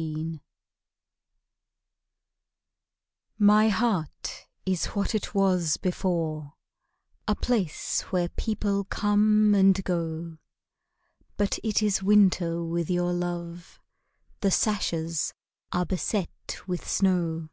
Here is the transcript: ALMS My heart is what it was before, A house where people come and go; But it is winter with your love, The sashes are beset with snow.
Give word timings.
ALMS 0.00 0.40
My 3.38 3.68
heart 3.68 4.46
is 4.64 4.86
what 4.86 5.14
it 5.14 5.34
was 5.34 5.76
before, 5.76 6.54
A 7.28 7.36
house 7.46 8.00
where 8.10 8.30
people 8.30 8.84
come 8.84 9.54
and 9.54 9.84
go; 9.84 10.38
But 11.36 11.58
it 11.62 11.82
is 11.82 12.02
winter 12.02 12.64
with 12.64 12.88
your 12.88 13.12
love, 13.12 13.78
The 14.40 14.50
sashes 14.50 15.34
are 15.70 15.84
beset 15.84 16.66
with 16.66 16.88
snow. 16.88 17.50